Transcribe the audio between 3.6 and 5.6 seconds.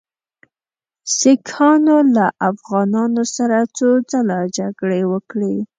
څو ځله جګړې وکړې.